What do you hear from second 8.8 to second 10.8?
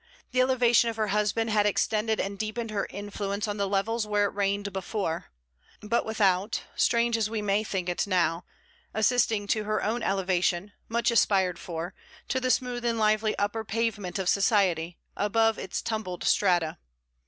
assisting to her own elevation,